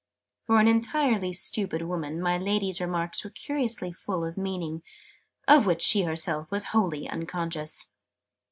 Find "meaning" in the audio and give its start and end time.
4.35-4.81